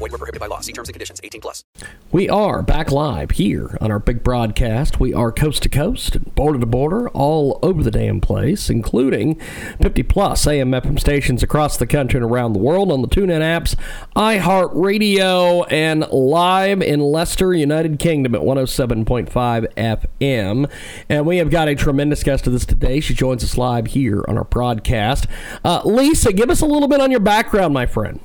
Void 0.00 0.12
were 0.12 0.18
prohibited 0.18 0.40
by 0.40 0.46
law. 0.46 0.60
See 0.60 0.72
terms 0.72 0.88
and 0.88 0.94
conditions. 0.94 1.20
18 1.22 1.42
plus. 1.42 1.62
We 2.10 2.26
are 2.30 2.62
back 2.62 2.90
live 2.90 3.32
here 3.32 3.76
on 3.82 3.90
our 3.90 3.98
big 3.98 4.24
broadcast. 4.24 4.98
We 4.98 5.12
are 5.12 5.30
coast 5.30 5.62
to 5.64 5.68
coast, 5.68 6.34
border 6.34 6.58
to 6.58 6.64
border, 6.64 7.10
all 7.10 7.58
over 7.62 7.82
the 7.82 7.90
damn 7.90 8.18
place, 8.18 8.70
including 8.70 9.38
50 9.82 10.02
plus 10.04 10.46
AM 10.46 10.70
FM 10.70 10.98
stations 10.98 11.42
across 11.42 11.76
the 11.76 11.86
country 11.86 12.16
and 12.16 12.24
around 12.24 12.54
the 12.54 12.60
world 12.60 12.90
on 12.90 13.02
the 13.02 13.08
TuneIn 13.08 13.42
apps, 13.42 13.76
iHeartRadio, 14.16 15.70
and 15.70 16.08
live 16.10 16.80
in 16.80 17.00
Leicester, 17.00 17.52
United 17.52 17.98
Kingdom 17.98 18.34
at 18.34 18.40
107.5 18.40 19.74
FM. 19.74 20.70
And 21.10 21.26
we 21.26 21.36
have 21.36 21.50
got 21.50 21.68
a 21.68 21.74
tremendous 21.74 22.22
guest 22.22 22.46
with 22.46 22.54
us 22.54 22.64
today. 22.64 23.00
She 23.00 23.12
joins 23.12 23.44
us 23.44 23.58
live 23.58 23.88
here 23.88 24.24
on 24.26 24.38
our 24.38 24.44
broadcast. 24.44 25.26
Uh, 25.62 25.82
Lisa, 25.84 26.32
give 26.32 26.48
us 26.48 26.62
a 26.62 26.66
little 26.66 26.88
bit 26.88 27.02
on 27.02 27.10
your 27.10 27.20
background, 27.20 27.74
my 27.74 27.84
friend. 27.84 28.20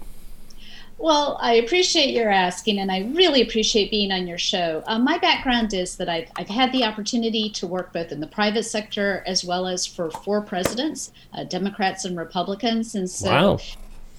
Well, 1.05 1.38
I 1.40 1.54
appreciate 1.54 2.16
your 2.16 2.32
asking, 2.32 2.80
and 2.80 2.91
I 2.91 3.02
really 3.14 3.44
appreciate 3.44 3.91
being 3.91 4.12
on 4.12 4.26
your 4.26 4.40
show. 4.40 4.82
Um, 4.88 5.04
my 5.04 5.20
background 5.20 5.72
is 5.72 5.98
that 5.98 6.09
I've, 6.09 6.31
I've 6.36 6.48
had 6.48 6.72
the 6.72 6.84
opportunity 6.84 7.48
to 7.52 7.67
work 7.67 7.94
both 7.94 8.11
in 8.11 8.22
the 8.22 8.25
private 8.25 8.64
sector 8.64 9.23
as 9.28 9.45
well 9.45 9.67
as 9.67 9.86
for 9.86 10.09
four 10.09 10.42
presidents, 10.42 11.11
uh, 11.31 11.44
Democrats 11.44 12.06
and 12.06 12.17
Republicans. 12.17 12.95
And 12.95 13.08
so 13.08 13.30
Wow. 13.30 13.59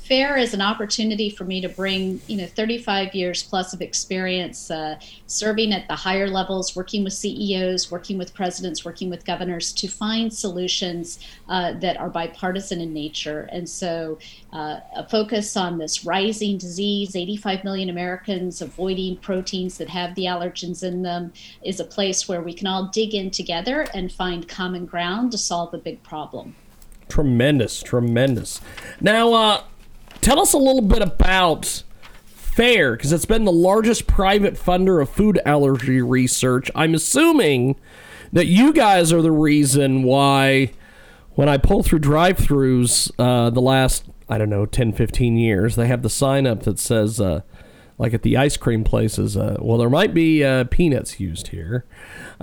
Fair 0.06 0.36
is 0.36 0.54
an 0.54 0.60
opportunity 0.60 1.28
for 1.28 1.44
me 1.44 1.60
to 1.60 1.68
bring 1.68 2.20
you 2.28 2.36
know 2.36 2.46
35 2.46 3.12
years 3.14 3.42
plus 3.42 3.72
of 3.72 3.82
experience 3.82 4.70
uh, 4.70 4.96
serving 5.26 5.72
at 5.72 5.88
the 5.88 5.96
higher 5.96 6.28
levels 6.28 6.76
working 6.76 7.02
with 7.02 7.12
ceos 7.12 7.90
working 7.90 8.16
with 8.16 8.32
presidents 8.32 8.84
working 8.84 9.10
with 9.10 9.24
governors 9.24 9.72
to 9.72 9.88
find 9.88 10.32
solutions 10.32 11.18
uh, 11.48 11.72
that 11.80 11.96
are 11.96 12.08
bipartisan 12.08 12.80
in 12.80 12.92
nature 12.92 13.48
and 13.50 13.68
so 13.68 14.16
uh, 14.52 14.78
a 14.94 15.08
focus 15.08 15.56
on 15.56 15.76
this 15.76 16.04
rising 16.04 16.56
disease 16.56 17.16
85 17.16 17.64
million 17.64 17.90
americans 17.90 18.62
avoiding 18.62 19.16
proteins 19.16 19.76
that 19.78 19.88
have 19.88 20.14
the 20.14 20.26
allergens 20.26 20.84
in 20.84 21.02
them 21.02 21.32
is 21.64 21.80
a 21.80 21.84
place 21.84 22.28
where 22.28 22.40
we 22.40 22.54
can 22.54 22.68
all 22.68 22.86
dig 22.86 23.12
in 23.12 23.30
together 23.30 23.82
and 23.92 24.12
find 24.12 24.48
common 24.48 24.86
ground 24.86 25.32
to 25.32 25.38
solve 25.38 25.74
a 25.74 25.78
big 25.78 26.00
problem 26.04 26.54
Tremendous, 27.08 27.84
tremendous. 27.84 28.60
Now, 29.00 29.32
uh, 29.32 29.62
tell 30.20 30.40
us 30.40 30.52
a 30.52 30.58
little 30.58 30.82
bit 30.82 31.02
about 31.02 31.82
FARE, 32.56 32.96
because 32.96 33.12
it's 33.12 33.26
been 33.26 33.44
the 33.44 33.52
largest 33.52 34.06
private 34.06 34.54
funder 34.54 35.00
of 35.02 35.10
food 35.10 35.40
allergy 35.44 36.00
research. 36.00 36.70
I'm 36.74 36.94
assuming 36.94 37.76
that 38.32 38.46
you 38.46 38.72
guys 38.72 39.12
are 39.12 39.22
the 39.22 39.30
reason 39.30 40.02
why, 40.02 40.72
when 41.34 41.48
I 41.48 41.58
pull 41.58 41.82
through 41.82 42.00
drive 42.00 42.38
throughs 42.38 43.10
uh, 43.18 43.50
the 43.50 43.60
last, 43.60 44.06
I 44.28 44.38
don't 44.38 44.50
know, 44.50 44.66
10, 44.66 44.92
15 44.92 45.36
years, 45.36 45.76
they 45.76 45.86
have 45.86 46.02
the 46.02 46.10
sign 46.10 46.46
up 46.46 46.62
that 46.62 46.78
says, 46.78 47.20
uh, 47.20 47.42
like 47.98 48.12
at 48.12 48.22
the 48.22 48.36
ice 48.36 48.56
cream 48.56 48.84
places, 48.84 49.36
uh, 49.36 49.56
well, 49.60 49.78
there 49.78 49.90
might 49.90 50.12
be 50.12 50.44
uh, 50.44 50.64
peanuts 50.64 51.18
used 51.18 51.48
here. 51.48 51.84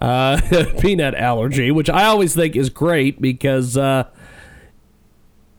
Uh, 0.02 0.40
peanut 0.80 1.16
allergy, 1.16 1.72
which 1.72 1.90
I 1.90 2.06
always 2.06 2.36
think 2.36 2.56
is 2.56 2.70
great 2.70 3.22
because 3.22 3.78
uh, 3.78 4.10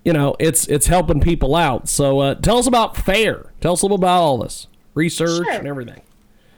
you 0.05 0.13
know, 0.13 0.37
it's 0.39 0.67
it's 0.69 0.87
helping 0.87 1.21
people 1.21 1.55
out. 1.57 1.89
So 1.89 2.21
uh, 2.21 2.35
tell 2.35 2.59
us 2.59 2.67
about 2.67 2.97
FARE. 2.97 3.53
Tell 3.61 3.73
us 3.73 3.83
a 3.83 3.87
little 3.87 3.97
about 3.97 4.21
all 4.21 4.39
this 4.39 4.67
research 4.95 5.47
Sure. 5.47 5.51
and 5.51 5.67
everything. 5.67 6.03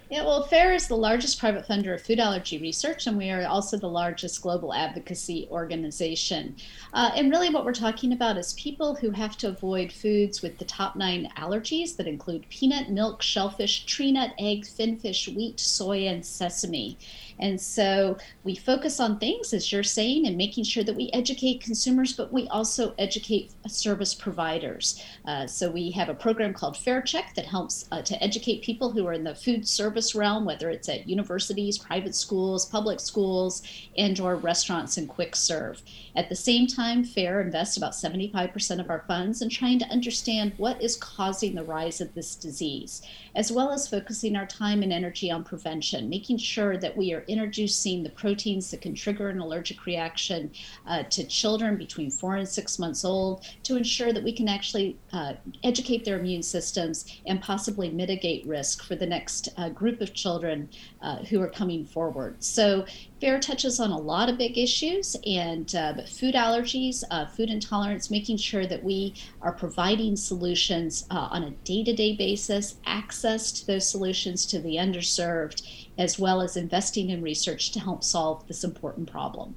Yeah, 0.09 0.25
well, 0.25 0.45
FARE 0.45 0.73
is 0.73 0.87
the 0.87 0.97
largest 0.97 1.41
private 1.41 1.67
funder 1.67 1.93
of 1.93 2.01
food 2.01 2.21
allergy 2.21 2.59
research, 2.59 3.09
and 3.09 3.19
we 3.19 3.29
are 3.29 3.45
also 3.45 3.77
the 3.77 3.89
largest 3.89 4.41
global 4.41 4.73
advocacy 4.73 5.49
organization. 5.51 6.55
Uh, 6.93 7.11
and 7.17 7.29
really, 7.29 7.51
what 7.51 7.65
we're 7.65 7.75
talking 7.75 8.13
about 8.13 8.37
is 8.39 8.53
people 8.53 8.95
who 8.95 9.11
have 9.11 9.37
to 9.39 9.49
avoid 9.49 9.91
foods 9.91 10.43
with 10.43 10.59
the 10.59 10.65
top 10.65 10.95
nine 10.95 11.29
allergies 11.37 11.97
that 11.97 12.07
include 12.07 12.49
peanut, 12.51 12.89
milk, 12.89 13.21
shellfish, 13.21 13.85
tree 13.87 14.13
nut, 14.13 14.31
egg, 14.39 14.65
finfish, 14.65 15.27
wheat, 15.29 15.59
soy, 15.59 16.07
and 16.07 16.25
sesame. 16.25 16.97
And 17.39 17.61
so 17.61 18.17
we 18.45 18.55
focus 18.55 19.01
on 19.01 19.19
things, 19.19 19.53
as 19.53 19.71
you're 19.71 19.83
saying, 19.83 20.27
and 20.27 20.37
making 20.37 20.65
sure 20.65 20.85
that 20.85 20.97
we 20.97 21.11
educate 21.13 21.61
consumers, 21.61 22.13
but 22.13 22.33
we 22.33 22.49
also 22.49 22.95
educate 22.99 23.53
service 23.67 24.15
providers. 24.15 25.03
Uh, 25.27 25.47
so 25.47 25.71
we 25.71 25.91
have 25.91 26.09
a 26.09 26.15
program 26.15 26.55
called 26.55 26.77
FARE 26.77 27.03
Check 27.03 27.35
that 27.35 27.47
helps 27.47 27.87
uh, 27.93 28.03
to 28.03 28.23
educate 28.23 28.63
people 28.63 28.91
who 28.91 29.07
are 29.07 29.13
in 29.13 29.25
the 29.25 29.35
food 29.35 29.69
service 29.69 30.15
realm, 30.15 30.45
whether 30.45 30.71
it's 30.71 30.89
at 30.89 31.09
universities, 31.09 31.79
private 31.79 32.15
schools, 32.15 32.67
public 32.67 33.01
schools, 33.01 33.63
and 33.99 34.19
or 34.21 34.37
restaurants 34.37 34.97
and 34.97 35.09
quick 35.09 35.37
serve. 35.37 35.83
At 36.15 36.29
the 36.29 36.35
same 36.35 36.67
time, 36.67 37.05
FARE 37.05 37.41
invests 37.41 37.77
about 37.77 37.93
75% 37.93 38.81
of 38.81 38.89
our 38.89 39.05
funds 39.07 39.43
in 39.43 39.51
trying 39.51 39.79
to 39.81 39.89
understand 39.89 40.53
what 40.57 40.81
is 40.81 40.97
causing 40.97 41.55
the 41.55 41.65
rise 41.65 42.01
of 42.01 42.15
this 42.15 42.35
disease, 42.35 43.03
as 43.35 43.53
well 43.53 43.71
as 43.71 43.89
focusing 43.89 44.37
our 44.37 44.47
time 44.47 44.83
and 44.83 44.93
energy 44.93 45.31
on 45.31 45.45
prevention, 45.45 46.09
making 46.09 46.39
sure 46.39 46.79
that 46.79 46.97
we 46.97 47.13
are 47.13 47.25
introducing 47.29 48.03
the 48.03 48.11
proteins 48.11 48.71
that 48.71 48.81
can 48.81 48.95
trigger 48.95 49.29
an 49.29 49.39
allergic 49.39 49.87
reaction 49.87 50.51
uh, 50.87 51.03
to 51.05 51.25
children 51.25 51.77
between 51.77 52.11
four 52.11 52.37
and 52.37 52.49
six 52.49 52.79
months 52.79 53.05
old 53.05 53.45
to 53.63 53.77
ensure 53.77 54.13
that 54.13 54.23
we 54.23 54.33
can 54.33 54.49
actually 54.49 54.97
uh, 55.13 55.35
educate 55.63 56.05
their 56.05 56.19
immune 56.19 56.43
systems 56.43 57.21
and 57.27 57.41
possibly 57.41 57.91
mitigate 57.91 58.47
risk 58.47 58.85
for 58.85 58.97
the 58.97 59.07
next 59.07 59.49
uh, 59.57 59.69
group 59.69 60.01
of 60.01 60.15
children 60.15 60.69
uh, 61.03 61.17
who 61.25 61.41
are 61.41 61.51
coming 61.51 61.85
forward. 61.85 62.43
So, 62.43 62.87
FARE 63.21 63.41
touches 63.41 63.81
on 63.81 63.93
a 63.93 63.99
lot 63.99 64.29
of 64.29 64.37
big 64.37 64.59
issues, 64.59 65.17
and 65.27 65.75
uh, 65.75 65.95
but 65.97 66.07
food 66.07 66.35
allergies, 66.35 67.03
uh, 67.11 67.25
food 67.25 67.49
intolerance, 67.49 68.11
making 68.11 68.37
sure 68.37 68.67
that 68.67 68.85
we 68.85 69.15
are 69.41 69.53
providing 69.53 70.17
solutions 70.17 71.07
uh, 71.11 71.29
on 71.31 71.45
a 71.45 71.51
day-to-day 71.51 72.15
basis, 72.17 72.77
access 72.85 73.51
to 73.53 73.67
those 73.67 73.89
solutions 73.89 74.45
to 74.45 74.59
the 74.59 74.77
underserved, 74.77 75.87
as 75.97 76.19
well 76.19 76.43
as 76.43 76.59
investing 76.59 77.09
in 77.09 77.23
research 77.23 77.71
to 77.71 77.81
help 77.81 78.05
solve 78.05 78.47
this 78.49 78.63
important 78.63 79.11
problem. 79.11 79.55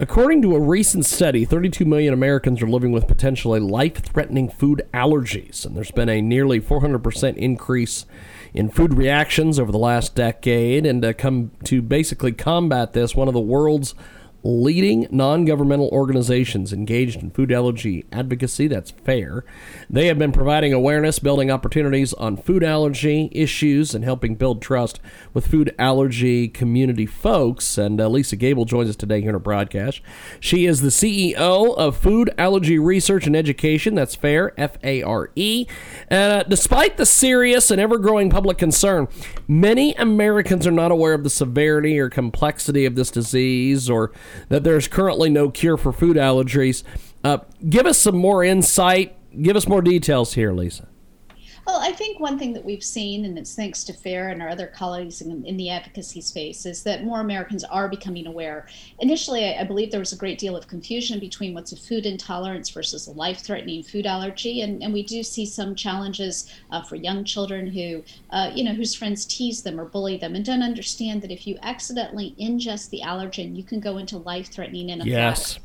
According 0.00 0.40
to 0.42 0.56
a 0.56 0.60
recent 0.60 1.04
study, 1.04 1.44
32 1.44 1.84
million 1.84 2.14
Americans 2.14 2.62
are 2.62 2.66
living 2.66 2.90
with 2.90 3.06
potentially 3.06 3.60
life 3.60 4.02
threatening 4.02 4.48
food 4.48 4.88
allergies, 4.94 5.66
and 5.66 5.76
there's 5.76 5.90
been 5.90 6.08
a 6.08 6.22
nearly 6.22 6.58
400% 6.58 7.36
increase 7.36 8.06
in 8.54 8.68
food 8.68 8.94
reactions 8.94 9.58
over 9.58 9.72
the 9.72 9.78
last 9.78 10.14
decade. 10.14 10.86
And 10.86 11.02
to 11.02 11.14
come 11.14 11.52
to 11.64 11.82
basically 11.82 12.32
combat 12.32 12.92
this, 12.92 13.14
one 13.14 13.28
of 13.28 13.34
the 13.34 13.40
world's 13.40 13.94
leading 14.44 15.06
non 15.10 15.44
governmental 15.44 15.88
organizations 15.88 16.72
engaged 16.72 17.22
in 17.22 17.30
food 17.30 17.52
allergy 17.52 18.04
advocacy, 18.12 18.66
that's 18.66 18.90
FARE. 18.90 19.44
They 19.88 20.06
have 20.06 20.18
been 20.18 20.32
providing 20.32 20.72
awareness, 20.72 21.18
building 21.18 21.50
opportunities 21.50 22.12
on 22.14 22.36
food 22.36 22.64
allergy 22.64 23.28
issues, 23.32 23.94
and 23.94 24.04
helping 24.04 24.34
build 24.34 24.60
trust 24.60 25.00
with 25.32 25.46
food 25.46 25.74
allergy 25.78 26.48
community 26.48 27.06
folks. 27.06 27.78
And 27.78 28.00
uh, 28.00 28.08
Lisa 28.08 28.36
Gable 28.36 28.64
joins 28.64 28.90
us 28.90 28.96
today 28.96 29.20
here 29.20 29.30
in 29.30 29.34
our 29.34 29.40
broadcast. 29.40 30.00
She 30.40 30.66
is 30.66 30.80
the 30.80 30.88
CEO 30.88 31.76
of 31.76 31.96
Food 31.96 32.32
Allergy 32.36 32.78
Research 32.78 33.26
and 33.26 33.36
Education, 33.36 33.94
that's 33.94 34.14
FARE, 34.14 34.52
F 34.56 34.76
A 34.82 35.02
R 35.02 35.30
E. 35.36 35.66
Uh, 36.10 36.42
despite 36.44 36.96
the 36.96 37.06
serious 37.06 37.70
and 37.70 37.80
ever 37.80 37.98
growing 37.98 38.30
public 38.30 38.58
concern, 38.58 39.08
many 39.46 39.94
Americans 39.94 40.66
are 40.66 40.72
not 40.72 40.90
aware 40.90 41.14
of 41.14 41.22
the 41.22 41.30
severity 41.30 41.98
or 41.98 42.08
complexity 42.08 42.84
of 42.84 42.96
this 42.96 43.10
disease 43.10 43.88
or 43.88 44.12
that 44.48 44.64
there's 44.64 44.88
currently 44.88 45.30
no 45.30 45.50
cure 45.50 45.76
for 45.76 45.92
food 45.92 46.16
allergies. 46.16 46.82
Uh, 47.24 47.38
give 47.68 47.86
us 47.86 47.98
some 47.98 48.16
more 48.16 48.42
insight. 48.44 49.16
Give 49.40 49.56
us 49.56 49.66
more 49.66 49.82
details 49.82 50.34
here, 50.34 50.52
Lisa. 50.52 50.88
Well, 51.66 51.78
I 51.80 51.92
think 51.92 52.18
one 52.18 52.38
thing 52.38 52.52
that 52.54 52.64
we've 52.64 52.82
seen, 52.82 53.24
and 53.24 53.38
it's 53.38 53.54
thanks 53.54 53.84
to 53.84 53.92
FARE 53.92 54.30
and 54.30 54.42
our 54.42 54.48
other 54.48 54.66
colleagues 54.66 55.20
in, 55.20 55.44
in 55.46 55.56
the 55.56 55.70
advocacy 55.70 56.20
space, 56.20 56.66
is 56.66 56.82
that 56.82 57.04
more 57.04 57.20
Americans 57.20 57.62
are 57.62 57.88
becoming 57.88 58.26
aware. 58.26 58.66
Initially, 58.98 59.44
I, 59.44 59.60
I 59.60 59.64
believe 59.64 59.90
there 59.90 60.00
was 60.00 60.12
a 60.12 60.16
great 60.16 60.38
deal 60.38 60.56
of 60.56 60.66
confusion 60.66 61.20
between 61.20 61.54
what's 61.54 61.70
a 61.70 61.76
food 61.76 62.04
intolerance 62.04 62.68
versus 62.70 63.06
a 63.06 63.12
life 63.12 63.40
threatening 63.40 63.84
food 63.84 64.06
allergy. 64.06 64.62
And, 64.62 64.82
and 64.82 64.92
we 64.92 65.04
do 65.04 65.22
see 65.22 65.46
some 65.46 65.76
challenges 65.76 66.52
uh, 66.72 66.82
for 66.82 66.96
young 66.96 67.22
children 67.24 67.68
who, 67.68 68.02
uh, 68.30 68.50
you 68.52 68.64
know, 68.64 68.74
whose 68.74 68.94
friends 68.94 69.24
tease 69.24 69.62
them 69.62 69.80
or 69.80 69.84
bully 69.84 70.16
them 70.16 70.34
and 70.34 70.44
don't 70.44 70.62
understand 70.62 71.22
that 71.22 71.30
if 71.30 71.46
you 71.46 71.58
accidentally 71.62 72.34
ingest 72.40 72.90
the 72.90 73.02
allergen, 73.04 73.56
you 73.56 73.62
can 73.62 73.78
go 73.78 73.98
into 73.98 74.18
life 74.18 74.50
threatening 74.50 74.88
anaphylactic. 74.88 75.06
Yes. 75.06 75.58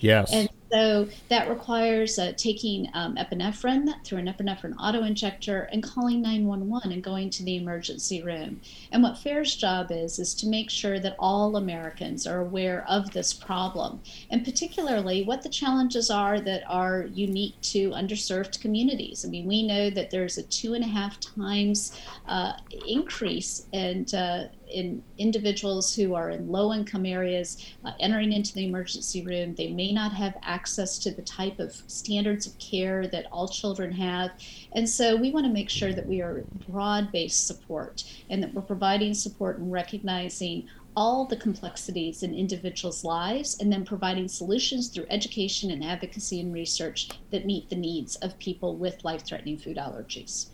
Yes. 0.00 0.32
And 0.32 0.48
so 0.74 1.06
that 1.28 1.48
requires 1.48 2.18
uh, 2.18 2.32
taking 2.36 2.88
um, 2.94 3.14
epinephrine 3.14 3.94
through 4.02 4.18
an 4.18 4.26
epinephrine 4.26 4.74
autoinjector 4.74 5.68
and 5.70 5.84
calling 5.84 6.20
911 6.20 6.90
and 6.90 7.00
going 7.00 7.30
to 7.30 7.44
the 7.44 7.54
emergency 7.54 8.24
room. 8.24 8.60
And 8.90 9.00
what 9.00 9.16
FARE's 9.16 9.54
job 9.54 9.92
is, 9.92 10.18
is 10.18 10.34
to 10.34 10.48
make 10.48 10.70
sure 10.70 10.98
that 10.98 11.14
all 11.16 11.54
Americans 11.54 12.26
are 12.26 12.40
aware 12.40 12.84
of 12.88 13.12
this 13.12 13.32
problem, 13.32 14.00
and 14.30 14.44
particularly 14.44 15.22
what 15.22 15.42
the 15.42 15.48
challenges 15.48 16.10
are 16.10 16.40
that 16.40 16.64
are 16.68 17.02
unique 17.02 17.60
to 17.74 17.90
underserved 17.90 18.60
communities. 18.60 19.24
I 19.24 19.28
mean, 19.28 19.46
we 19.46 19.64
know 19.64 19.90
that 19.90 20.10
there's 20.10 20.38
a 20.38 20.42
two 20.42 20.74
and 20.74 20.82
a 20.82 20.88
half 20.88 21.20
times 21.20 21.96
uh, 22.26 22.54
increase 22.84 23.66
in 23.70 24.06
uh, 24.12 24.48
in 24.74 25.02
individuals 25.18 25.94
who 25.94 26.14
are 26.14 26.30
in 26.30 26.50
low 26.50 26.72
income 26.72 27.06
areas 27.06 27.74
uh, 27.84 27.92
entering 28.00 28.32
into 28.32 28.52
the 28.52 28.66
emergency 28.66 29.22
room. 29.22 29.54
They 29.54 29.72
may 29.72 29.92
not 29.92 30.12
have 30.12 30.36
access 30.42 30.98
to 31.00 31.10
the 31.10 31.22
type 31.22 31.60
of 31.60 31.72
standards 31.86 32.46
of 32.46 32.58
care 32.58 33.06
that 33.08 33.26
all 33.30 33.48
children 33.48 33.92
have. 33.92 34.32
And 34.72 34.88
so 34.88 35.16
we 35.16 35.30
want 35.30 35.46
to 35.46 35.52
make 35.52 35.70
sure 35.70 35.92
that 35.92 36.06
we 36.06 36.20
are 36.20 36.44
broad 36.68 37.12
based 37.12 37.46
support 37.46 38.04
and 38.28 38.42
that 38.42 38.52
we're 38.52 38.62
providing 38.62 39.14
support 39.14 39.58
and 39.58 39.70
recognizing 39.70 40.68
all 40.96 41.24
the 41.24 41.36
complexities 41.36 42.22
in 42.22 42.34
individuals' 42.34 43.04
lives 43.04 43.58
and 43.60 43.72
then 43.72 43.84
providing 43.84 44.28
solutions 44.28 44.88
through 44.88 45.06
education 45.10 45.70
and 45.70 45.84
advocacy 45.84 46.40
and 46.40 46.52
research 46.52 47.08
that 47.30 47.46
meet 47.46 47.68
the 47.68 47.76
needs 47.76 48.16
of 48.16 48.38
people 48.38 48.76
with 48.76 49.04
life 49.04 49.24
threatening 49.24 49.58
food 49.58 49.76
allergies. 49.76 50.46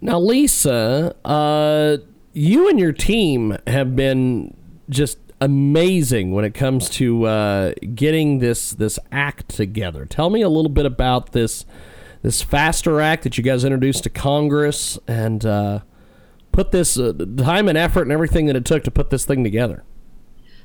Now, 0.00 0.18
Lisa, 0.18 1.14
uh, 1.24 1.98
you 2.32 2.68
and 2.68 2.78
your 2.78 2.92
team 2.92 3.56
have 3.66 3.94
been 3.94 4.56
just 4.88 5.18
amazing 5.40 6.32
when 6.32 6.44
it 6.44 6.54
comes 6.54 6.88
to 6.88 7.24
uh, 7.24 7.72
getting 7.94 8.38
this 8.38 8.72
this 8.72 8.98
act 9.10 9.48
together. 9.48 10.06
Tell 10.06 10.30
me 10.30 10.42
a 10.42 10.48
little 10.48 10.70
bit 10.70 10.86
about 10.86 11.32
this 11.32 11.64
this 12.22 12.40
Faster 12.40 13.00
Act 13.00 13.24
that 13.24 13.36
you 13.36 13.44
guys 13.44 13.64
introduced 13.64 14.04
to 14.04 14.10
Congress 14.10 14.98
and 15.08 15.44
uh, 15.44 15.80
put 16.52 16.70
this 16.70 16.98
uh, 16.98 17.12
time 17.36 17.68
and 17.68 17.76
effort 17.76 18.02
and 18.02 18.12
everything 18.12 18.46
that 18.46 18.56
it 18.56 18.64
took 18.64 18.84
to 18.84 18.90
put 18.90 19.10
this 19.10 19.24
thing 19.24 19.42
together. 19.42 19.82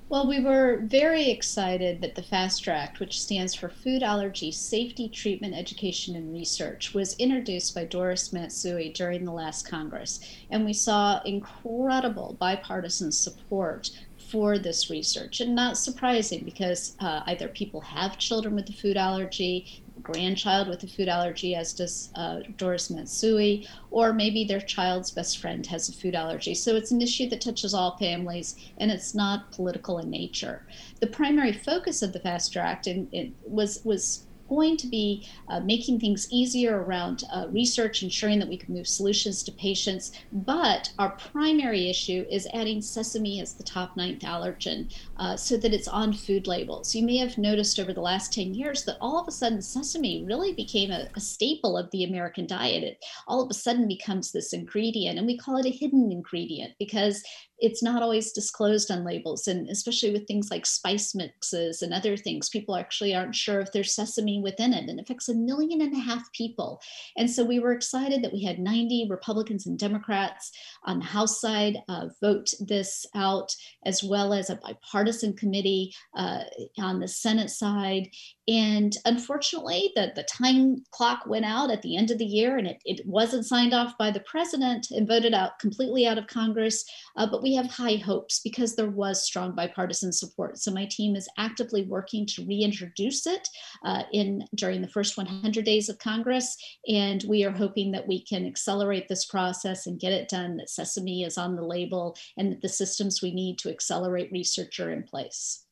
Well, 0.10 0.26
we 0.26 0.40
were 0.40 0.80
very 0.84 1.30
excited 1.30 2.00
that 2.00 2.16
the 2.16 2.24
FAST 2.24 2.66
Act, 2.70 3.02
which 3.02 3.20
stands 3.20 3.54
for 3.54 3.68
Food 3.68 4.04
Allergy 4.04 4.54
Safety, 4.54 5.10
Treatment, 5.10 5.54
Education, 5.54 6.16
and 6.16 6.32
Research, 6.32 6.94
was 6.94 7.18
introduced 7.18 7.76
by 7.76 7.84
Doris 7.84 8.32
Matsui 8.32 8.88
during 8.88 9.26
the 9.26 9.34
last 9.34 9.68
Congress. 9.68 10.22
And 10.50 10.64
we 10.64 10.72
saw 10.72 11.22
incredible 11.24 12.38
bipartisan 12.40 13.12
support 13.12 13.92
for 14.18 14.58
this 14.58 14.90
research. 14.90 15.42
And 15.42 15.54
not 15.54 15.78
surprising 15.78 16.46
because 16.46 16.96
uh, 17.02 17.24
either 17.26 17.50
people 17.50 17.82
have 17.82 18.18
children 18.18 18.56
with 18.56 18.70
a 18.70 18.74
food 18.74 18.96
allergy, 18.96 19.84
grandchild 20.12 20.68
with 20.68 20.84
a 20.84 20.88
food 20.88 21.08
allergy, 21.08 21.54
as 21.56 21.74
does 21.74 22.10
uh, 22.16 22.40
Doris 22.58 22.90
Matsui, 22.90 23.68
or 23.92 24.14
maybe 24.14 24.44
their 24.44 24.62
child's 24.62 25.12
best 25.12 25.38
friend 25.38 25.66
has 25.68 25.90
a 25.90 25.94
food 25.94 26.16
allergy. 26.16 26.56
So 26.56 26.76
it's 26.76 26.92
an 26.92 27.02
issue 27.02 27.30
that 27.30 27.42
touches 27.42 27.74
all 27.74 27.98
families 27.98 28.56
and 28.78 28.92
it's 28.92 29.14
not 29.14 29.52
political 29.52 30.00
in 30.00 30.10
nature. 30.10 30.66
The 31.00 31.08
primary 31.08 31.54
focus 31.54 32.02
of 32.02 32.14
the 32.14 32.20
FAST 32.20 32.56
Act 32.58 32.88
it 32.88 33.34
was 33.46 33.82
was 33.84 34.27
going 34.48 34.78
to 34.78 34.88
be 34.88 35.28
uh, 35.50 35.60
making 35.60 36.00
things 36.00 36.28
easier 36.32 36.84
around 36.84 37.24
uh, 37.34 37.48
research, 37.50 38.04
ensuring 38.04 38.40
that 38.40 38.50
we 38.50 38.58
can 38.58 38.74
move 38.74 38.88
solutions 38.88 39.44
to 39.44 39.52
patients. 39.52 40.12
But 40.32 40.92
our 41.00 41.12
primary 41.12 41.90
issue 41.90 42.26
is 42.30 42.48
adding 42.54 42.82
sesame 42.82 43.42
as 43.42 43.54
the 43.54 43.64
top 43.64 43.96
ninth 43.98 44.22
allergen 44.22 44.94
uh, 45.18 45.36
so 45.36 45.58
that 45.58 45.74
it's 45.74 45.88
on 45.88 46.14
food 46.14 46.48
labels. 46.48 46.96
You 46.96 47.04
may 47.04 47.18
have 47.18 47.38
noticed 47.38 47.80
over 47.80 47.94
the 47.94 48.02
last 48.02 48.34
10 48.34 48.54
years 48.54 48.84
that 48.86 48.98
all 49.02 49.20
of 49.20 49.28
a 49.28 49.32
sudden 49.32 49.62
sesame 49.62 50.24
really 50.24 50.54
became 50.54 50.92
a, 50.92 51.08
a 51.16 51.20
staple 51.20 51.78
of 51.78 51.90
the 51.92 52.04
American 52.04 52.48
diet. 52.48 52.84
It 52.84 53.04
all 53.28 53.42
of 53.42 53.50
a 53.50 53.54
sudden 53.54 53.88
becomes 53.88 54.32
this 54.32 54.54
ingredient, 54.54 55.18
and 55.18 55.28
we 55.28 55.38
call 55.38 55.58
it 55.58 55.66
a 55.66 55.70
hidden 55.70 56.12
ingredient 56.12 56.74
because 56.80 57.24
it's 57.60 57.82
not 57.82 58.04
always 58.04 58.32
disclosed 58.32 58.92
on 58.92 59.04
labels 59.04 59.48
and 59.48 59.70
especially 59.70 60.12
with 60.12 60.28
things 60.28 60.50
like 60.52 60.66
spice 60.66 61.16
mixes 61.16 61.82
and 61.82 61.94
other 61.94 62.16
things 62.16 62.50
people 62.50 62.76
actually 62.76 63.16
aren't 63.16 63.36
sure 63.36 63.60
if 63.60 63.72
there's 63.72 63.96
sesame 63.96 64.42
within 64.42 64.74
it 64.74 64.90
and 64.90 65.00
it 65.00 65.04
affects 65.04 65.30
a 65.30 65.34
million 65.34 65.82
and 65.82 65.94
a 65.94 66.00
half 66.00 66.32
people 66.34 66.80
and 67.18 67.30
so 67.30 67.44
we 67.44 67.60
were 67.60 67.72
excited 67.72 68.24
that 68.24 68.34
we 68.34 68.44
had 68.44 68.60
90 68.60 69.08
republicans 69.10 69.66
and 69.66 69.80
democrats 69.80 70.52
on 70.86 71.00
the 71.00 71.06
house 71.06 71.42
side 71.42 71.78
uh, 71.90 72.08
vote 72.22 72.50
this 72.60 73.06
out 73.16 73.54
as 73.86 74.04
well 74.04 74.34
as 74.34 74.50
a 74.50 74.58
bipartisan 74.58 75.34
committee 75.34 75.94
uh, 76.16 76.44
on 76.80 77.00
the 77.00 77.08
senate 77.08 77.50
side 77.50 78.10
and 78.48 78.96
unfortunately, 79.04 79.92
the, 79.96 80.14
the 80.16 80.24
time 80.24 80.78
clock 80.92 81.26
went 81.28 81.44
out 81.44 81.70
at 81.70 81.82
the 81.82 81.98
end 81.98 82.12
of 82.12 82.18
the 82.18 82.26
year 82.26 82.58
and 82.58 82.66
it, 82.66 82.82
it 82.86 83.06
wasn't 83.06 83.46
signed 83.46 83.74
off 83.74 83.98
by 83.98 84.10
the 84.10 84.22
president 84.22 84.88
and 84.92 85.08
voted 85.08 85.34
out 85.34 85.60
completely 85.60 86.08
out 86.08 86.18
of 86.18 86.28
Congress. 86.28 86.86
Uh, 87.18 87.28
but 87.30 87.44
we 87.48 87.56
have 87.56 87.72
high 87.72 87.96
hopes 87.96 88.42
because 88.42 88.76
there 88.76 88.90
was 88.90 89.24
strong 89.24 89.56
bipartisan 89.56 90.12
support. 90.12 90.58
So 90.58 90.70
my 90.70 90.86
team 90.86 91.16
is 91.16 91.30
actively 91.38 91.84
working 91.84 92.26
to 92.26 92.46
reintroduce 92.46 93.26
it 93.26 93.48
uh, 93.86 94.04
in 94.12 94.46
during 94.56 94.82
the 94.82 94.90
first 94.90 95.16
100 95.16 95.64
days 95.64 95.88
of 95.88 95.98
Congress. 95.98 96.58
And 96.90 97.24
we 97.26 97.46
are 97.46 97.52
hoping 97.52 97.94
that 97.94 98.06
we 98.06 98.22
can 98.22 98.46
accelerate 98.46 99.08
this 99.08 99.24
process 99.24 99.88
and 99.88 99.98
get 99.98 100.12
it 100.12 100.28
done, 100.28 100.58
that 100.58 100.70
sesame 100.70 101.24
is 101.24 101.38
on 101.38 101.56
the 101.56 101.64
label 101.64 102.18
and 102.36 102.52
that 102.52 102.62
the 102.62 102.68
systems 102.68 103.22
we 103.22 103.34
need 103.34 103.58
to 103.60 103.70
accelerate 103.70 104.30
research 104.30 104.78
are 104.82 104.92
in 104.92 105.04
place 105.04 105.64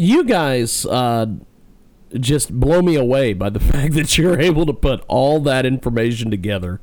you 0.00 0.24
guys 0.24 0.86
uh, 0.86 1.26
just 2.18 2.52
blow 2.52 2.82
me 2.82 2.96
away 2.96 3.32
by 3.32 3.50
the 3.50 3.60
fact 3.72 3.94
that 3.94 4.18
you're 4.18 4.40
able 4.40 4.66
to 4.66 4.72
put 4.72 5.04
all 5.08 5.40
that 5.40 5.66
information 5.66 6.30
together 6.30 6.80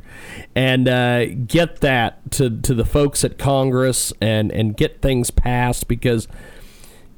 and 0.55 0.87
uh, 0.87 1.25
get 1.25 1.81
that 1.81 2.31
to, 2.31 2.49
to 2.61 2.73
the 2.73 2.85
folks 2.85 3.23
at 3.23 3.37
Congress 3.37 4.13
and, 4.21 4.51
and 4.51 4.77
get 4.77 5.01
things 5.01 5.31
passed 5.31 5.87
because, 5.87 6.27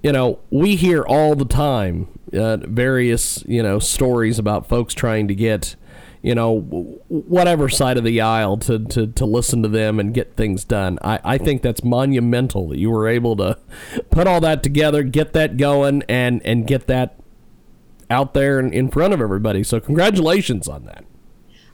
you 0.02 0.12
know, 0.12 0.40
we 0.50 0.76
hear 0.76 1.04
all 1.04 1.36
the 1.36 1.46
time 1.46 2.08
uh, 2.34 2.58
various, 2.58 3.44
you 3.48 3.64
know, 3.64 3.80
stories 3.80 4.40
about 4.40 4.68
folks 4.68 4.94
trying 4.94 5.28
to 5.28 5.36
get 5.36 5.76
you 6.22 6.36
know, 6.36 6.60
whatever 7.08 7.70
side 7.70 7.98
of 7.98 8.04
the 8.04 8.20
aisle 8.20 8.58
to, 8.58 8.80
to, 8.80 9.08
to 9.08 9.26
listen 9.26 9.64
to 9.64 9.70
them 9.70 10.00
and 10.00 10.14
get 10.14 10.36
things 10.36 10.66
done. 10.66 11.00
I, 11.02 11.20
I 11.24 11.38
think 11.38 11.62
that's 11.62 11.84
monumental 11.84 12.68
that 12.70 12.78
you 12.78 12.92
were 12.92 13.08
able 13.08 13.38
to 13.38 13.58
put 14.10 14.28
all 14.28 14.42
that 14.42 14.62
together, 14.62 15.04
get 15.04 15.34
that 15.34 15.56
going, 15.56 16.04
and, 16.10 16.42
and 16.46 16.68
get 16.68 16.88
that 16.88 17.19
out 18.10 18.34
there 18.34 18.60
and 18.60 18.74
in 18.74 18.90
front 18.90 19.14
of 19.14 19.22
everybody. 19.22 19.64
So, 19.64 19.80
congratulations 19.80 20.68
on 20.68 20.86
that. 20.86 21.06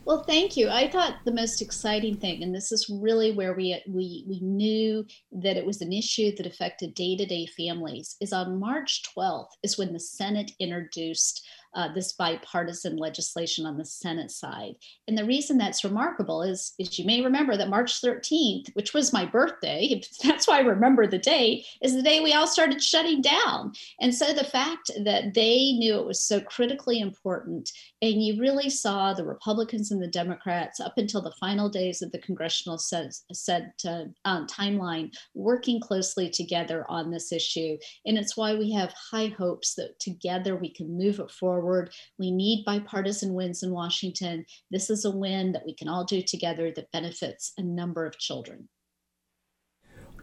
Well, 0.05 0.23
thank 0.23 0.55
you. 0.55 0.69
I 0.69 0.87
thought 0.87 1.15
the 1.25 1.33
most 1.33 1.63
exciting 1.63 2.17
thing, 2.17 2.43
and 2.43 2.53
this 2.53 2.71
is 2.71 2.91
really 3.01 3.31
where 3.31 3.53
we 3.55 3.81
we 3.87 4.23
we 4.27 4.39
knew 4.39 5.04
that 5.31 5.57
it 5.57 5.65
was 5.65 5.81
an 5.81 5.92
issue 5.92 6.35
that 6.35 6.45
affected 6.45 6.94
day-to-day 6.94 7.47
families, 7.57 8.15
is 8.21 8.31
on 8.31 8.59
March 8.59 9.01
12th 9.18 9.49
is 9.63 9.80
when 9.80 9.94
the 9.94 9.99
Senate 9.99 10.51
introduced 10.59 11.44
uh, 11.75 11.94
this 11.94 12.13
bipartisan 12.13 12.95
legislation 12.95 13.65
on 13.65 13.77
the 13.77 13.85
Senate 13.85 14.31
side. 14.31 14.75
And 15.07 15.17
the 15.17 15.25
reason 15.25 15.57
that's 15.57 15.83
remarkable 15.83 16.41
is, 16.41 16.73
is 16.79 16.97
you 16.97 17.05
may 17.05 17.21
remember 17.21 17.57
that 17.57 17.69
March 17.69 18.01
13th, 18.01 18.73
which 18.73 18.94
was 18.94 19.11
my 19.11 19.25
birthday, 19.25 20.01
that's 20.23 20.47
why 20.47 20.57
I 20.57 20.61
remember 20.61 21.05
the 21.05 21.17
date, 21.17 21.65
is 21.81 21.94
the 21.94 22.01
day 22.01 22.21
we 22.21 22.33
all 22.33 22.47
started 22.47 22.81
shutting 22.81 23.21
down. 23.21 23.73
And 23.99 24.15
so 24.15 24.33
the 24.33 24.45
fact 24.45 24.89
that 25.03 25.33
they 25.33 25.73
knew 25.73 25.95
it 25.95 26.05
was 26.05 26.23
so 26.23 26.39
critically 26.39 27.01
important, 27.01 27.71
and 28.01 28.23
you 28.23 28.39
really 28.39 28.69
saw 28.69 29.13
the 29.13 29.25
Republicans 29.25 29.91
and 29.91 30.01
the 30.01 30.07
Democrats 30.07 30.79
up 30.79 30.97
until 30.97 31.21
the 31.21 31.35
final 31.39 31.69
days 31.69 32.01
of 32.01 32.11
the 32.11 32.19
congressional 32.19 32.77
set, 32.77 33.13
set 33.33 33.73
uh, 33.85 34.03
um, 34.23 34.47
timeline 34.47 35.13
working 35.33 35.81
closely 35.81 36.29
together 36.29 36.85
on 36.87 37.11
this 37.11 37.33
issue. 37.33 37.77
And 38.05 38.17
it's 38.17 38.37
why 38.37 38.55
we 38.55 38.71
have 38.71 38.94
high 39.11 39.27
hopes 39.37 39.75
that 39.75 39.99
together 39.99 40.55
we 40.55 40.69
can 40.69 40.97
move 40.97 41.19
it 41.19 41.31
forward 41.31 41.65
forward. 41.66 41.90
We 42.19 42.31
need 42.31 42.64
bipartisan 42.66 43.34
wins 43.34 43.64
in 43.64 43.72
Washington. 43.72 44.45
This 44.69 44.90
is 44.90 45.04
a 45.04 45.12
win 45.12 45.52
that 45.54 45.66
we 45.66 45.74
can 45.74 45.88
all 45.88 46.06
do 46.06 46.22
together 46.22 46.72
that 46.76 46.92
benefits 46.92 47.54
a 47.57 47.64
number 47.64 48.06
of 48.06 48.19
children. 48.19 48.69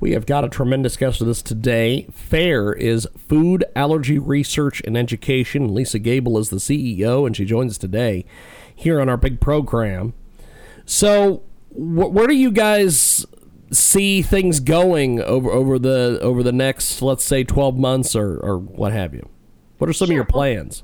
We 0.00 0.12
have 0.12 0.26
got 0.26 0.44
a 0.44 0.48
tremendous 0.48 0.96
guest 0.96 1.20
with 1.20 1.28
us 1.28 1.42
today. 1.42 2.06
FARE 2.12 2.72
is 2.72 3.06
Food 3.16 3.64
Allergy 3.76 4.18
Research 4.18 4.82
and 4.84 4.96
Education. 4.96 5.74
Lisa 5.74 5.98
Gable 5.98 6.38
is 6.38 6.50
the 6.50 6.56
CEO, 6.56 7.26
and 7.26 7.36
she 7.36 7.44
joins 7.44 7.72
us 7.72 7.78
today 7.78 8.24
here 8.74 9.00
on 9.00 9.08
our 9.08 9.16
big 9.16 9.40
program. 9.40 10.12
So, 10.84 11.42
wh- 11.70 12.10
where 12.12 12.26
do 12.26 12.34
you 12.34 12.50
guys 12.50 13.24
see 13.70 14.22
things 14.22 14.58
going 14.58 15.20
over 15.20 15.50
over 15.50 15.78
the 15.78 16.18
over 16.20 16.42
the 16.42 16.52
next, 16.52 17.00
let's 17.00 17.22
say, 17.22 17.44
twelve 17.44 17.76
months 17.76 18.16
or 18.16 18.38
or 18.38 18.58
what 18.58 18.92
have 18.92 19.14
you? 19.14 19.28
What 19.78 19.88
are 19.88 19.92
some 19.92 20.06
sure. 20.06 20.14
of 20.14 20.16
your 20.16 20.24
plans? 20.24 20.82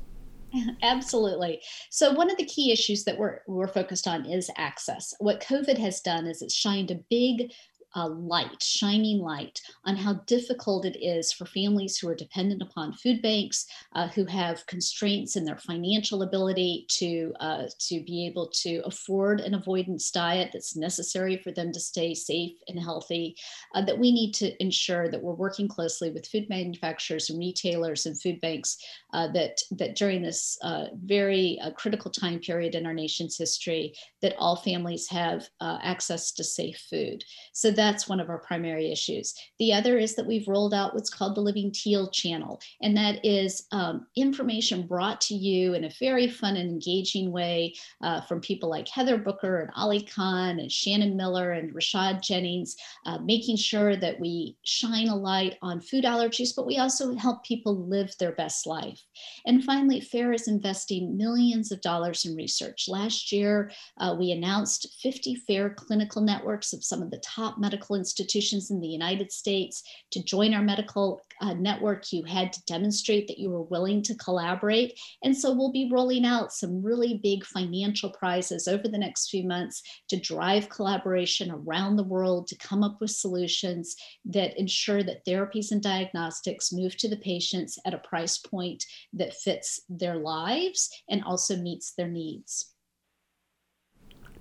Absolutely. 0.81 1.61
So 1.89 2.11
one 2.11 2.29
of 2.29 2.37
the 2.37 2.45
key 2.45 2.71
issues 2.71 3.03
that 3.03 3.17
we're 3.17 3.39
we're 3.47 3.67
focused 3.67 4.07
on 4.07 4.25
is 4.25 4.49
access. 4.57 5.13
What 5.19 5.41
COVID 5.41 5.77
has 5.77 6.01
done 6.01 6.27
is 6.27 6.41
it's 6.41 6.55
shined 6.55 6.91
a 6.91 6.99
big 7.09 7.51
a 7.95 8.07
light, 8.07 8.61
shining 8.61 9.19
light 9.19 9.59
on 9.85 9.95
how 9.95 10.13
difficult 10.27 10.85
it 10.85 10.97
is 11.03 11.31
for 11.31 11.45
families 11.45 11.97
who 11.97 12.07
are 12.07 12.15
dependent 12.15 12.61
upon 12.61 12.93
food 12.93 13.21
banks, 13.21 13.65
uh, 13.93 14.07
who 14.09 14.25
have 14.25 14.65
constraints 14.67 15.35
in 15.35 15.43
their 15.43 15.57
financial 15.57 16.23
ability 16.23 16.85
to 16.89 17.33
uh, 17.39 17.63
to 17.79 18.03
be 18.03 18.27
able 18.27 18.47
to 18.47 18.81
afford 18.85 19.39
an 19.39 19.53
avoidance 19.53 20.11
diet 20.11 20.49
that's 20.53 20.75
necessary 20.75 21.37
for 21.37 21.51
them 21.51 21.71
to 21.71 21.79
stay 21.79 22.13
safe 22.13 22.57
and 22.67 22.79
healthy. 22.79 23.35
Uh, 23.73 23.81
that 23.81 23.97
we 23.97 24.11
need 24.11 24.33
to 24.33 24.61
ensure 24.61 25.09
that 25.09 25.21
we're 25.21 25.33
working 25.33 25.67
closely 25.67 26.11
with 26.11 26.27
food 26.27 26.47
manufacturers 26.49 27.29
and 27.29 27.39
retailers 27.39 28.05
and 28.05 28.19
food 28.21 28.39
banks 28.41 28.77
uh, 29.13 29.27
that 29.31 29.59
that 29.71 29.95
during 29.95 30.21
this 30.21 30.57
uh, 30.63 30.85
very 31.03 31.59
uh, 31.61 31.71
critical 31.71 32.11
time 32.11 32.39
period 32.39 32.75
in 32.75 32.85
our 32.85 32.93
nation's 32.93 33.37
history, 33.37 33.93
that 34.21 34.35
all 34.37 34.55
families 34.55 35.07
have 35.09 35.47
access 35.61 36.31
to 36.31 36.43
safe 36.43 36.85
food. 36.89 37.23
So 37.53 37.71
that's 37.79 38.09
one 38.09 38.19
of 38.19 38.29
our 38.29 38.39
primary 38.39 38.91
issues. 38.91 39.33
The 39.57 39.71
other 39.71 39.97
is 39.97 40.13
that 40.15 40.27
we've 40.27 40.47
rolled 40.49 40.73
out 40.73 40.93
what's 40.93 41.09
called 41.09 41.35
the 41.35 41.41
Living 41.41 41.71
Teal 41.71 42.09
channel, 42.09 42.59
and 42.81 42.95
that 42.97 43.23
is 43.23 43.67
um, 43.71 44.05
information 44.17 44.85
brought 44.85 45.21
to 45.21 45.33
you 45.33 45.75
in 45.75 45.85
a 45.85 45.93
very 45.97 46.27
fun 46.27 46.57
and 46.57 46.69
engaging 46.69 47.31
way 47.31 47.73
uh, 48.03 48.19
from 48.21 48.41
people 48.41 48.69
like 48.69 48.89
Heather 48.89 49.17
Booker 49.17 49.61
and 49.61 49.71
Ali 49.77 50.03
Khan 50.03 50.59
and 50.59 50.69
Shannon 50.69 51.15
Miller 51.15 51.53
and 51.53 51.73
Rashad 51.73 52.21
Jennings, 52.21 52.75
uh, 53.05 53.19
making 53.19 53.55
sure 53.55 53.95
that 53.95 54.19
we 54.19 54.57
shine 54.65 55.07
a 55.07 55.15
light 55.15 55.57
on 55.61 55.79
food 55.79 56.03
allergies, 56.03 56.53
but 56.53 56.67
we 56.67 56.79
also 56.79 57.15
help 57.15 57.45
people 57.45 57.87
live 57.87 58.13
their 58.19 58.33
best 58.33 58.67
life. 58.67 59.01
And 59.45 59.63
finally, 59.63 60.01
FARE 60.01 60.33
is 60.33 60.49
investing 60.49 61.15
millions 61.15 61.71
of 61.71 61.79
dollars 61.79 62.25
in 62.25 62.35
research. 62.35 62.89
Last 62.89 63.31
year, 63.31 63.71
uh, 63.99 64.17
we 64.19 64.31
announced 64.31 64.97
50 65.01 65.35
FARE 65.35 65.69
clinical 65.69 66.21
networks 66.21 66.73
of 66.73 66.83
some 66.83 67.01
of 67.01 67.11
the 67.11 67.19
top 67.19 67.57
medical 67.57 67.68
institutions 67.73 68.71
in 68.71 68.79
the 68.79 68.87
United 68.87 69.31
States. 69.31 69.83
To 70.11 70.23
join 70.23 70.53
our 70.53 70.61
medical 70.61 71.21
uh, 71.41 71.53
network, 71.53 72.11
you 72.11 72.23
had 72.23 72.51
to 72.53 72.63
demonstrate 72.65 73.27
that 73.27 73.39
you 73.39 73.49
were 73.49 73.63
willing 73.63 74.01
to 74.03 74.15
collaborate. 74.15 74.99
And 75.23 75.35
so 75.35 75.53
we'll 75.53 75.71
be 75.71 75.89
rolling 75.91 76.25
out 76.25 76.51
some 76.51 76.83
really 76.83 77.19
big 77.21 77.45
financial 77.45 78.09
prizes 78.11 78.67
over 78.67 78.87
the 78.87 78.97
next 78.97 79.29
few 79.29 79.47
months 79.47 79.81
to 80.09 80.19
drive 80.19 80.69
collaboration 80.69 81.51
around 81.51 81.95
the 81.95 82.03
world 82.03 82.47
to 82.47 82.57
come 82.57 82.83
up 82.83 82.97
with 82.99 83.11
solutions 83.11 83.95
that 84.25 84.57
ensure 84.59 85.03
that 85.03 85.25
therapies 85.25 85.71
and 85.71 85.81
diagnostics 85.81 86.73
move 86.73 86.97
to 86.97 87.09
the 87.09 87.17
patients 87.17 87.77
at 87.85 87.93
a 87.93 87.99
price 87.99 88.37
point 88.37 88.83
that 89.13 89.33
fits 89.33 89.81
their 89.89 90.17
lives 90.17 90.89
and 91.09 91.23
also 91.23 91.55
meets 91.57 91.93
their 91.93 92.07
needs. 92.07 92.73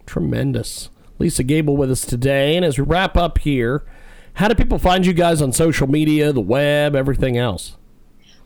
Tremendous. 0.06 0.90
Lisa 1.19 1.43
Gable 1.43 1.77
with 1.77 1.91
us 1.91 2.03
today. 2.05 2.57
And 2.57 2.65
as 2.65 2.79
we 2.79 2.85
wrap 2.85 3.17
up 3.17 3.39
here, 3.39 3.85
how 4.35 4.49
do 4.49 4.55
people 4.55 4.79
find 4.79 5.05
you 5.05 5.13
guys 5.13 5.43
on 5.43 5.53
social 5.53 5.89
media, 5.89 6.33
the 6.33 6.41
web, 6.41 6.95
everything 6.95 7.37
else? 7.37 7.77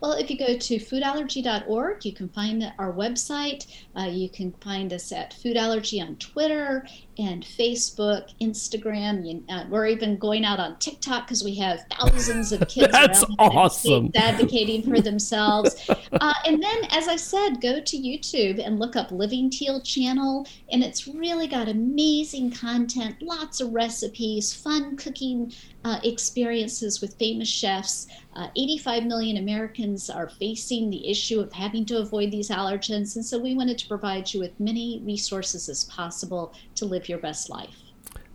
Well, 0.00 0.14
if 0.14 0.31
you 0.31 0.37
go 0.37 0.59
to 0.59 0.76
foodallergy.org, 0.79 2.05
you 2.05 2.12
can 2.12 2.29
find 2.31 2.73
our 2.76 2.93
website. 2.93 3.69
Uh, 3.97 4.09
you 4.11 4.29
can 4.29 4.50
find 4.61 4.93
us 4.93 5.12
at 5.12 5.33
Food 5.33 5.57
Allergy 5.57 6.00
on 6.00 6.17
Twitter 6.17 6.85
and 7.19 7.45
Facebook, 7.45 8.31
Instagram. 8.40 9.26
You, 9.26 9.45
uh, 9.49 9.64
we're 9.69 9.87
even 9.87 10.16
going 10.16 10.45
out 10.45 10.59
on 10.59 10.78
TikTok 10.78 11.26
because 11.26 11.45
we 11.45 11.54
have 11.57 11.85
thousands 11.90 12.52
of 12.52 12.66
kids 12.69 12.92
That's 12.92 13.25
awesome. 13.38 14.11
advocating 14.14 14.83
for 14.83 15.00
themselves. 15.02 15.88
uh, 15.88 16.35
and 16.47 16.62
then, 16.62 16.85
as 16.90 17.09
I 17.09 17.16
said, 17.16 17.61
go 17.61 17.81
to 17.81 17.97
YouTube 17.97 18.64
and 18.64 18.78
look 18.78 18.97
up 18.97 19.11
Living 19.11 19.50
Teal 19.50 19.81
channel, 19.81 20.47
and 20.71 20.83
it's 20.83 21.07
really 21.07 21.47
got 21.47 21.69
amazing 21.69 22.50
content, 22.50 23.21
lots 23.21 23.61
of 23.61 23.73
recipes, 23.73 24.54
fun 24.54 24.97
cooking 24.97 25.52
uh, 25.85 25.99
experiences 26.04 27.00
with 27.00 27.14
famous 27.14 27.49
chefs. 27.49 28.07
Uh, 28.35 28.49
85 28.57 29.04
million 29.04 29.37
Americans 29.37 30.09
are 30.09 30.28
facing 30.28 30.88
the 30.88 31.11
issue 31.11 31.40
of 31.40 31.52
having 31.52 31.85
to 31.87 31.99
avoid 31.99 32.31
these 32.31 32.49
allergens, 32.49 33.16
and 33.16 33.25
so 33.25 33.38
we 33.38 33.54
wanted 33.54 33.76
to 33.78 33.88
provide 33.88 34.33
you 34.33 34.40
with 34.40 34.59
many 34.59 35.02
resources 35.04 35.69
as 35.69 35.85
possible 35.85 36.54
to 36.75 36.87
live 36.87 37.01
your 37.09 37.18
best 37.18 37.50
life. 37.50 37.76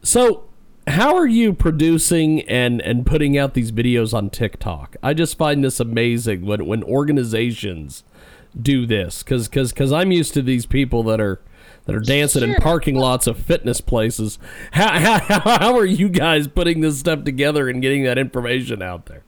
So, 0.01 0.45
how 0.88 1.15
are 1.15 1.27
you 1.27 1.53
producing 1.53 2.41
and 2.43 2.81
and 2.81 3.05
putting 3.05 3.38
out 3.38 3.53
these 3.53 3.71
videos 3.71 4.13
on 4.13 4.29
TikTok? 4.29 4.95
I 5.03 5.13
just 5.13 5.38
find 5.38 5.63
this 5.63 5.79
amazing 5.79 6.45
when 6.45 6.65
when 6.65 6.83
organizations 6.83 8.03
do 8.59 8.86
this 8.86 9.24
because 9.24 9.47
because 9.47 9.71
because 9.71 9.91
I'm 9.91 10.12
used 10.12 10.33
to 10.36 10.41
these 10.41 10.65
people 10.65 11.03
that 11.03 11.19
are 11.19 11.41
that 11.86 11.95
are 11.95 12.00
dancing 12.00 12.43
sure. 12.43 12.55
in 12.55 12.62
parking 12.62 12.95
lots 12.95 13.27
of 13.27 13.38
fitness 13.38 13.81
places. 13.81 14.39
How, 14.71 15.19
how 15.19 15.57
how 15.57 15.77
are 15.77 15.86
you 15.86 16.09
guys 16.09 16.47
putting 16.47 16.81
this 16.81 17.00
stuff 17.00 17.24
together 17.24 17.69
and 17.69 17.81
getting 17.81 18.03
that 18.03 18.17
information 18.17 18.81
out 18.81 19.07
there? 19.07 19.24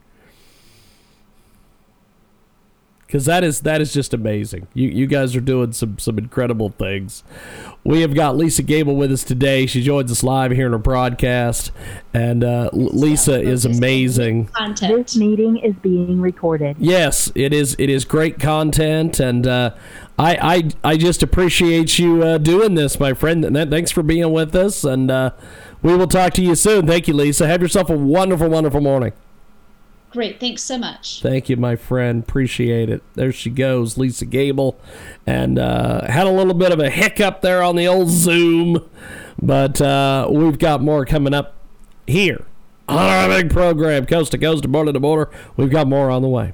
Because 3.09 3.25
that 3.25 3.43
is 3.43 3.61
that 3.61 3.81
is 3.81 3.91
just 3.91 4.13
amazing. 4.13 4.67
You 4.75 4.87
you 4.87 5.07
guys 5.07 5.35
are 5.35 5.41
doing 5.41 5.71
some 5.71 5.97
some 5.97 6.19
incredible 6.19 6.69
things. 6.69 7.23
We 7.83 8.01
have 8.01 8.13
got 8.13 8.37
Lisa 8.37 8.61
Gable 8.61 8.95
with 8.95 9.11
us 9.11 9.23
today. 9.23 9.65
She 9.65 9.81
joins 9.81 10.11
us 10.11 10.21
live 10.21 10.51
here 10.51 10.67
in 10.67 10.73
our 10.73 10.79
broadcast, 10.79 11.71
and 12.13 12.43
uh, 12.43 12.69
Lisa 12.71 13.41
is 13.41 13.65
amazing. 13.65 14.51
This 14.79 15.17
meeting 15.17 15.57
is 15.57 15.73
being 15.81 16.21
recorded. 16.21 16.75
Yes, 16.77 17.31
it 17.33 17.51
is. 17.51 17.75
It 17.79 17.89
is 17.89 18.05
great 18.05 18.39
content, 18.39 19.19
and 19.19 19.47
uh, 19.47 19.71
I, 20.19 20.69
I 20.83 20.91
I 20.91 20.97
just 20.97 21.23
appreciate 21.23 21.97
you 21.97 22.21
uh, 22.21 22.37
doing 22.37 22.75
this, 22.75 22.99
my 22.99 23.13
friend. 23.13 23.43
Thanks 23.71 23.89
for 23.89 24.03
being 24.03 24.31
with 24.31 24.53
us, 24.55 24.83
and 24.83 25.09
uh, 25.09 25.31
we 25.81 25.97
will 25.97 26.07
talk 26.07 26.33
to 26.33 26.43
you 26.43 26.53
soon. 26.53 26.85
Thank 26.85 27.07
you, 27.07 27.15
Lisa. 27.15 27.47
Have 27.47 27.63
yourself 27.63 27.89
a 27.89 27.97
wonderful, 27.97 28.49
wonderful 28.49 28.81
morning. 28.81 29.13
Great. 30.11 30.39
Thanks 30.39 30.63
so 30.63 30.77
much. 30.77 31.21
Thank 31.21 31.49
you, 31.49 31.57
my 31.57 31.75
friend. 31.75 32.23
Appreciate 32.23 32.89
it. 32.89 33.03
There 33.13 33.31
she 33.31 33.51
goes, 33.51 33.97
Lisa 33.97 34.25
Gable. 34.25 34.79
And 35.27 35.59
uh, 35.59 36.09
had 36.09 36.25
a 36.25 36.31
little 36.31 36.55
bit 36.55 36.71
of 36.71 36.79
a 36.79 36.89
hiccup 36.89 37.41
there 37.41 37.61
on 37.61 37.75
the 37.75 37.87
old 37.87 38.09
Zoom, 38.09 38.89
but 39.39 39.79
uh, 39.81 40.27
we've 40.31 40.57
got 40.57 40.81
more 40.81 41.05
coming 41.05 41.33
up 41.33 41.55
here 42.07 42.45
on 42.87 42.97
our 42.97 43.27
big 43.27 43.51
program, 43.51 44.07
coast 44.07 44.31
to 44.31 44.37
coast, 44.39 44.69
border 44.71 44.91
to 44.91 44.99
border. 44.99 45.29
We've 45.55 45.69
got 45.69 45.87
more 45.87 46.09
on 46.09 46.23
the 46.23 46.27
way. 46.27 46.53